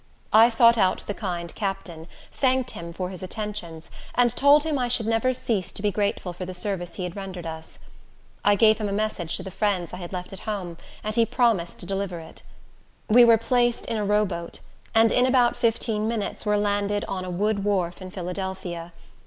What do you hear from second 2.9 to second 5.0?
for his attentions, and told him I